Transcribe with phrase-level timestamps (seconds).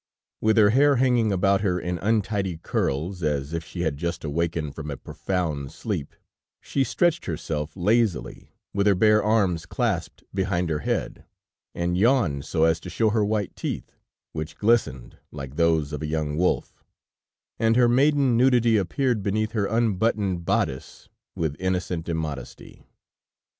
[0.41, 4.73] With her hair hanging about her in untidy curls, as if she had just awakened
[4.73, 6.15] from a profound sleep,
[6.59, 11.25] she stretched herself lazily, with her bare arms clasped behind her head,
[11.75, 13.91] and yawned so as to show her white teeth,
[14.33, 16.83] which glistened like those of a young wolf,
[17.59, 22.87] and her maiden nudity appeared beneath her unbuttoned bodice with innocent immodesty.